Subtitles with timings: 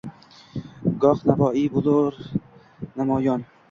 [1.03, 3.51] Gox Navoiy bo’lar namoyon.